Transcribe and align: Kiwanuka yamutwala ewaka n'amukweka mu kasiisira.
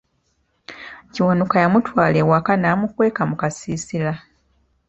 Kiwanuka 1.11 1.55
yamutwala 1.63 2.15
ewaka 2.23 2.51
n'amukweka 2.57 3.21
mu 3.29 3.35
kasiisira. 3.41 4.11